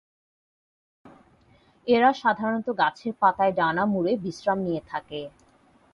এরা 1.87 2.09
সাধারণত 2.13 2.67
গাছের 2.81 3.13
পাতায় 3.21 3.53
ডানা 3.53 3.83
মুড়ে 3.85 4.13
বিশ্রাম 4.23 4.59
নিয়ে 4.67 4.81
থাকে। 4.87 5.21